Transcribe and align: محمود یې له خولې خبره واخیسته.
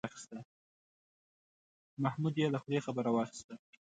محمود 2.03 2.35
یې 2.41 2.47
له 2.53 2.59
خولې 2.63 2.79
خبره 2.85 3.09
واخیسته. 3.13 3.53